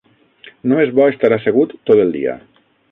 [0.71, 2.39] No és bo estar assegut tot el dia.